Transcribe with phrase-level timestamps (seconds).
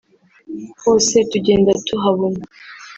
[0.81, 2.43] hose tugenda tuhababona